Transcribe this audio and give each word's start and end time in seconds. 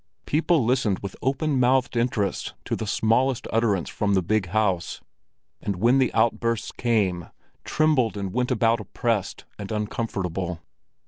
People 0.25 0.65
listened 0.65 0.97
with 1.03 1.15
open 1.21 1.59
mouthed 1.59 1.95
interest 1.95 2.55
to 2.65 2.75
the 2.75 2.87
smallest 2.87 3.45
utterance 3.53 3.87
from 3.87 4.15
the 4.15 4.23
big 4.23 4.47
house, 4.47 4.99
and 5.61 5.75
when 5.75 5.99
the 5.99 6.11
outbursts 6.15 6.71
came, 6.71 7.29
trembled 7.63 8.17
and 8.17 8.33
went 8.33 8.49
about 8.49 8.79
oppressed 8.79 9.45
and 9.59 9.71
uncomfortable. 9.71 10.59